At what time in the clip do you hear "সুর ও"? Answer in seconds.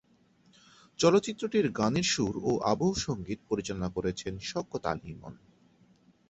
2.03-2.51